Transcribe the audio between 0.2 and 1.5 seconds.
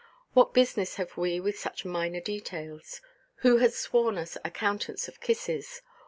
What business have we